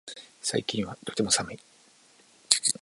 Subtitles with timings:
[0.41, 1.59] 最近はとても寒い